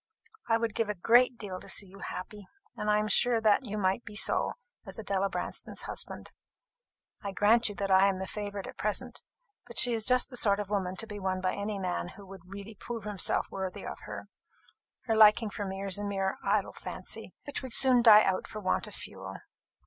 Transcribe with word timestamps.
I 0.49 0.57
would 0.57 0.73
give 0.73 0.89
a 0.89 0.95
great 0.95 1.37
deal 1.37 1.59
to 1.59 1.69
see 1.69 1.85
you 1.85 1.99
happy; 1.99 2.47
and 2.75 2.89
I 2.89 2.97
am 2.97 3.07
sure 3.07 3.39
that 3.39 3.65
you 3.67 3.77
might 3.77 4.03
be 4.03 4.15
so 4.15 4.53
as 4.83 4.97
Adela 4.97 5.29
Branston's 5.29 5.83
husband. 5.83 6.31
I 7.21 7.31
grant 7.33 7.69
you 7.69 7.75
that 7.75 7.91
I 7.91 8.07
am 8.07 8.17
the 8.17 8.25
favourite 8.25 8.65
at 8.65 8.77
present; 8.79 9.21
but 9.67 9.77
she 9.77 9.93
is 9.93 10.03
just 10.03 10.31
the 10.31 10.37
sort 10.37 10.59
of 10.59 10.71
woman 10.71 10.95
to 10.95 11.05
be 11.05 11.19
won 11.19 11.39
by 11.39 11.53
any 11.53 11.77
man 11.77 12.07
who 12.17 12.25
would 12.25 12.41
really 12.47 12.73
prove 12.73 13.03
himself 13.03 13.51
worthy 13.51 13.85
of 13.85 13.99
her. 14.07 14.27
Her 15.03 15.15
liking 15.15 15.51
for 15.51 15.65
me 15.67 15.83
is 15.85 15.99
a 15.99 16.03
mere 16.03 16.39
idle 16.43 16.73
fancy, 16.73 17.35
which 17.43 17.61
would 17.61 17.73
soon 17.75 18.01
die 18.01 18.23
out 18.23 18.47
for 18.47 18.59
want 18.59 18.87
of 18.87 18.95
fuel. 18.95 19.37